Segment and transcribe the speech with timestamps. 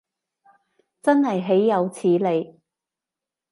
[1.03, 2.59] 真係豈有此理